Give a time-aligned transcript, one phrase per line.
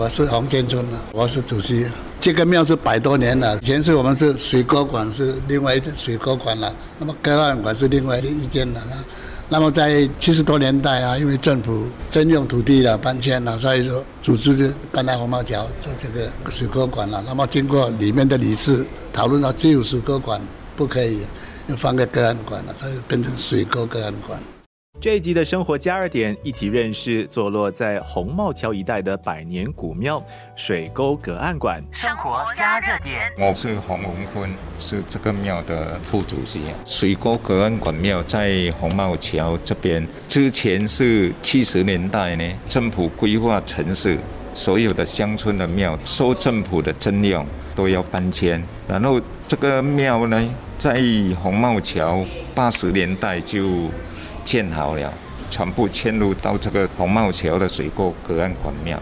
[0.00, 1.84] 我是洪建春的，我是主席。
[2.20, 8.80] 这个庙是百多年了，以前是我们是水沟馆是另外一间水沟馆了，那么隔岸馆是另外一间了。
[9.48, 17.20] 那么在七十多年代啊，因为政府征用土地了搬迁了，所以说组织就搬来红毛桥做这个水沟馆了。
[17.26, 20.40] 那么经过里面的理事讨论了，只有水沟馆
[20.76, 21.22] 不可以，
[21.66, 24.40] 要放个隔岸馆了，所以变成水沟隔岸馆。
[25.00, 30.20] 这一集的生活加热点，一起认识坐落在红帽桥一带的百年古庙
[30.56, 31.80] 水沟隔岸馆。
[31.92, 34.50] 生活加热点，我是洪文坤，
[34.80, 36.62] 是这个庙的副主席。
[36.84, 44.18] 水沟隔岸馆庙在红帽桥这边，之前是七十年代呢，政府规划城市，
[44.52, 48.60] 所有的乡村的庙受政府的征用，都要搬迁。
[48.88, 51.00] 然后这个庙呢，在
[51.40, 53.64] 红帽桥八十年代就。
[54.48, 55.12] 建好了，
[55.50, 58.98] 全部迁入到这个红帽桥的水沟隔岸管庙。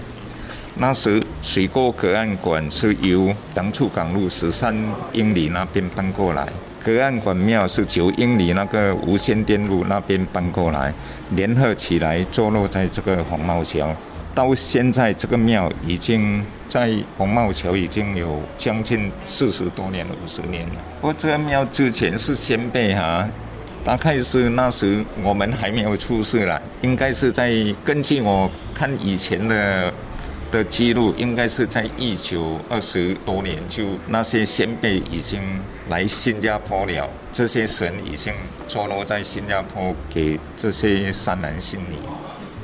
[0.75, 4.77] 那时水沟隔岸管是由杨厝港路十三
[5.13, 6.49] 英里那边搬过来，
[6.85, 10.93] 隔岸管庙是九英里那个无线电路那边搬过来，
[11.30, 13.95] 联合起来坐落在这个红帽桥。
[14.35, 20.75] 到现在这个庙已经在红帽桥已经有将近四十多年、五十年了。
[21.01, 23.29] 不过这个庙之前是先辈哈。
[23.87, 27.52] 大概是那时我们还没有出世了，应该是在
[27.84, 29.95] 根据我看以前的
[30.51, 35.40] 的记录，应该是在一九二十多年，就那些先辈已经
[35.88, 38.34] 来新加坡了，这些神已经
[38.66, 41.95] 坐落在新加坡，给这些善男信女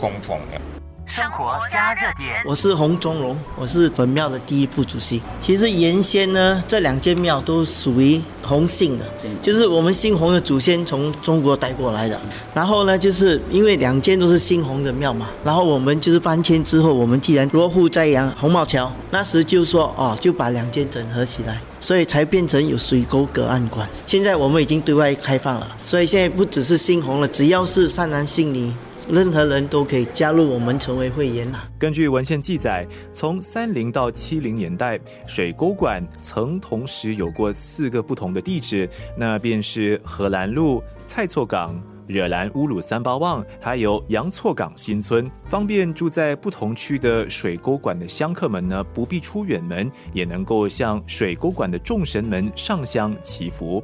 [0.01, 0.72] 供奉了。
[1.15, 5.21] 生活加热点，我是洪忠荣，我是本庙的第一副主席。
[5.43, 9.05] 其实原先呢，这两间庙都属于洪姓的，
[9.43, 12.19] 就是我们姓洪的祖先从中国带过来的。
[12.55, 23.87] 然后呢，就是因为两间都是姓洪的庙嘛，然后我们就是搬迁之后，我们既然落户在阳红帽桥，那时就说哦，就把两间整合起来，所以才变成有水沟隔岸馆。
[24.07, 28.73] 现在我们已经对外开放了，所以现在不只是新洪了，只要是善男信女。
[29.09, 31.61] 任何人都可以加入我们成为会员呐。
[31.79, 53.83] 根据文献记载，从三零到七零年代，水沟馆曾同时有过四个不同的地址，那便是荷兰路、蔡厝港、惹兰乌鲁三八旺，还有杨厝港新村，方便住在不同区的水沟馆的香客们呢，不必出远门，也能够向水沟馆的众神们上香祈福。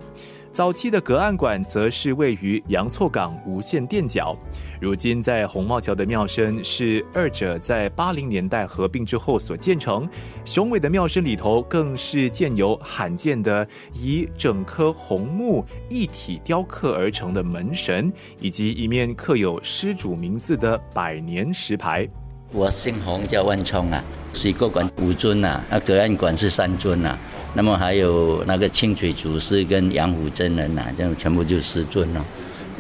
[0.59, 4.37] 早期的隔岸馆则是位于杨厝港无线垫脚，
[4.81, 10.11] 如今在红帽桥的庙身是二者在八零年代合并之后所建成。
[10.45, 13.65] 雄伟的庙身里头更是建有罕见的
[13.95, 22.09] 以整棵红木一体雕刻而成的门神，以及一面刻有施主名字的百年石牌。
[22.53, 24.03] 我姓洪，叫万聪啊。
[24.33, 27.17] 水沟馆五尊呐，那隔岸馆是三尊呐。
[27.55, 32.25] 那么还有那个清水祖师跟杨虎真人呐，这样全部就十尊了。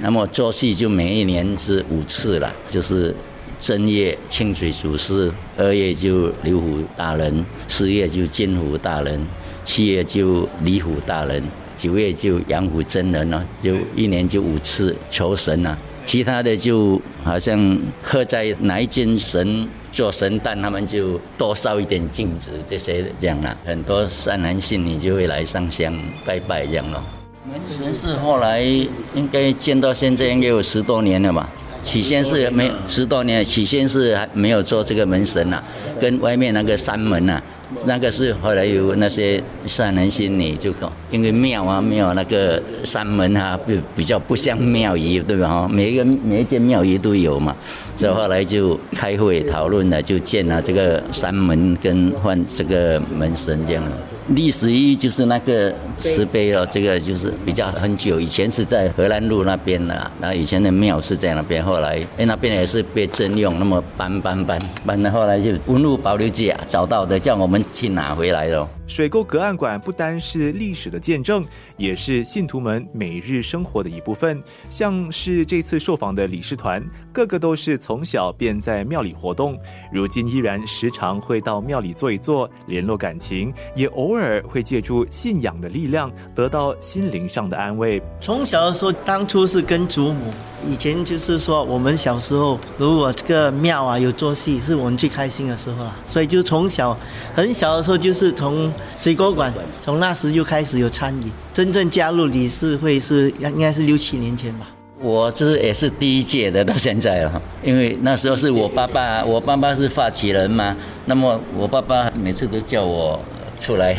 [0.00, 3.14] 那么做戏就每一年是五次了，就是
[3.60, 9.20] 正月清水祖师，二月就刘虎大人，四月就金虎大人，
[9.64, 11.42] 七月就李虎大人，
[11.76, 15.76] 九月就杨虎真人了，就一年就五次求神呐。
[16.04, 23.56] 其他的就好像喝在哪一间神做神诞，他们就多烧一点镜子这些这样啦。
[23.64, 25.94] 很多善男信女就会来上香
[26.24, 27.02] 拜拜这样咯。
[27.44, 31.48] 门神是后来应该建到现在应该有十多年了吧？
[31.88, 35.62] 起先是没十多年，起先是还没有做这个门神呐，
[35.98, 37.40] 跟外面那个山门呐。
[37.84, 45.48] 那个是后来有那些善人心里就搞，因为庙啊庙那个山门啊，比比较不像庙宇，对吧？
[45.48, 47.54] 哈，每一个每一间庙宇都有嘛，
[47.94, 53.84] 所以后来就开会讨论了，就建了这个山门跟换这个门神这样。
[54.28, 68.68] 历史意义就是那个石碑哦，这个就是比较很久以前是在荷兰路那边的，那以前的庙是在那边，后来哎那边也是被征用，那么搬搬搬搬到后来就文物保留局啊找到的，叫我们去拿回来了。
[68.88, 71.44] 水沟隔岸馆不单是历史的见证，
[71.76, 74.42] 也是信徒们每日生活的一部分。
[74.70, 76.82] 像是这次受访的理事团，
[77.12, 79.60] 个个都是从小便在庙里活动，
[79.92, 88.02] 如今依然时常会到庙里坐一坐，联络感情，也偶尔会借助信仰的力量，得到心灵上的安慰。
[88.22, 90.32] 从小的时候，当初是跟祖母。
[90.66, 95.94] 以前就是说，我们小时候如果这个庙啊有做戏，是我们最开心的时候了。
[96.06, 96.96] 所以就从小
[97.34, 104.66] 很小的时候，就是从水果馆，从那时就开始有参与，真正加入理事会是应该是六七年前吧。
[105.00, 113.20] 我是也是第一届的，到现在了，因为那时候是我爸爸，我爸爸是发起人嘛，那么我爸爸每次都叫我
[113.60, 113.96] 出来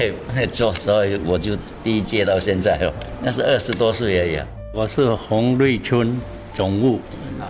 [0.51, 4.37] 做，所以我就第一届到现在了，那是二十多岁而已。
[4.73, 6.19] 我是洪瑞春
[6.59, 6.99] 总务，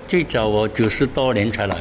[0.08, 1.78] 最早我九十多年才来，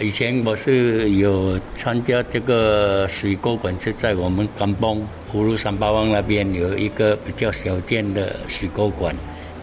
[0.00, 5.00] 以前我是有参加这个水沟管，是在我们甘邦
[5.32, 9.14] 葫芦山八王那边有一个比较小件的水沟管。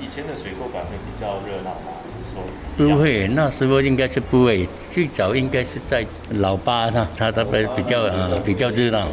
[0.02, 2.00] 以前的水沟管会比较热闹吗？
[2.34, 2.42] 说
[2.78, 4.66] 不会，那时候应该是不会。
[4.90, 9.06] 最早应该是在老八那，他那边比较呃比较热闹。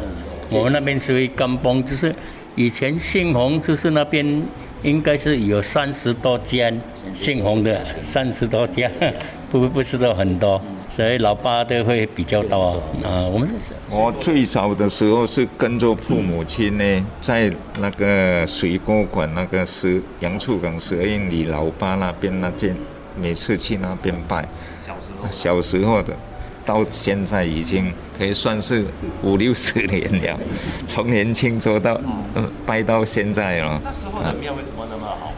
[0.49, 2.15] 我们那边属于甘邦，就是
[2.55, 4.41] 以前姓洪，就是那边
[4.83, 6.79] 应该是有三十多间
[7.13, 8.89] 姓洪的，三十多家，
[9.49, 10.61] 不不是说很多。
[10.89, 13.25] 所以老八都会比较多啊。
[13.25, 13.49] 我们
[13.89, 22.75] 我最早的时候是跟着父母亲呢，在那个水果馆那个十杨厝港十二英里老八那边那间，
[23.19, 24.47] 每次去那边拜。
[24.85, 26.15] 小时候，小时候的，
[26.65, 28.85] 到现在已经可以算是
[29.21, 30.39] 五六十年了，
[30.87, 31.99] 从年轻做到
[32.35, 33.81] 嗯拜到现在了。
[33.83, 35.33] 那时候的庙为什么那么好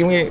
[0.00, 0.26] 因为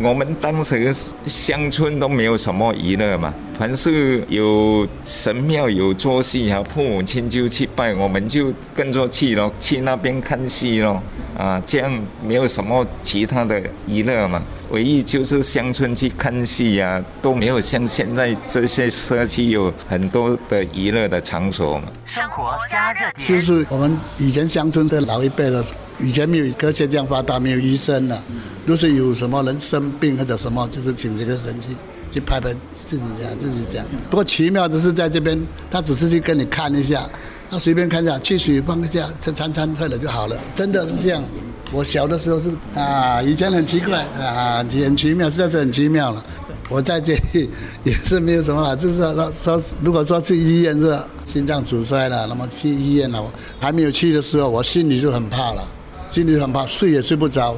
[0.00, 0.94] 我们当时
[1.26, 11.02] 乡村都没有什么娱乐嘛，凡是有神庙有做戏啊，父母亲就去拜，我们就跟着去咯，去那边看戏咯，
[11.36, 11.92] 啊，这样
[12.24, 21.88] 没有什么其他的娱乐嘛，唯一就是乡村去看戏呀、都没有像现在这些社区有很多的娱乐的场所嘛。
[22.06, 23.28] 生活加热点。
[23.28, 25.64] 就是我们以前乡村的老一辈的，
[26.00, 28.22] 以前没有科学这样发达，没有医生了，
[28.66, 31.68] 都是有什么人生病或者什么，就是请这个神去
[32.10, 33.84] 去拍拍自己讲自己讲。
[34.10, 35.38] 不过奇妙的是在这边，
[35.70, 37.08] 他只是去跟你看一下，
[37.50, 41.22] 他随便看一下，去水放一下，这餐餐喝了就好了，真的是这样。
[41.70, 46.24] 我小的时候是啊，以前很奇怪啊，很奇妙，实在是很奇妙了。
[46.70, 47.48] 我在这里
[47.82, 53.22] 也是没有什么了，就是说说，如果说去医院是心脏阻塞了，那么去医院了，
[53.58, 55.66] 还没有去的时候，我心里就很怕了，
[56.10, 57.54] 心里很怕，睡也睡不着。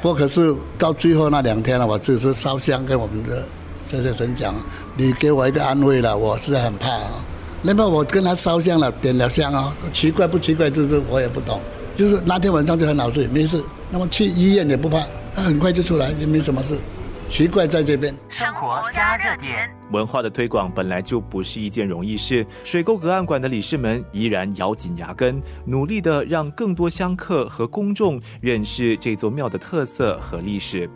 [0.00, 3.44] 不过可是到最后那两天了，我只是烧香跟我们的
[3.90, 4.54] 这些神讲，
[4.96, 7.24] 你给我一个安慰了，我实在很怕啊。
[7.62, 10.70] 那么我跟他烧香了，点了香啊，奇怪不奇怪？
[10.70, 11.60] 就是我也不懂，
[11.94, 13.60] 就是那天晚上就很好睡，没事。
[13.90, 15.02] 那么去医院也不怕，
[15.34, 16.78] 他很快就出来，也没什么事。
[17.28, 18.14] 奇怪在这边。
[18.28, 19.70] 生活加热点。
[19.92, 30.88] 文化的推广本来就不是一件容易事，水沟隔岸馆的理事们依然咬紧牙根，努力的让更多香客和公众认识这座庙的特色和历史。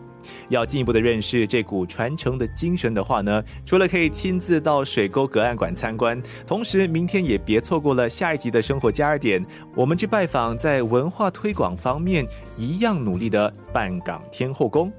[0.48, 9.44] 要进一步的认识这股传承的精神的话呢，除了可以亲自到水沟隔岸馆参观，同时明天也别错过了下一集的生活加热点，
[9.74, 12.26] 我们去拜访在文化推广方面
[12.56, 14.92] 一样努力的半港天后宫。